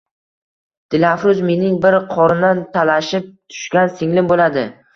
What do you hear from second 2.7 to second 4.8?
talashib tushgan singlim bo`ladi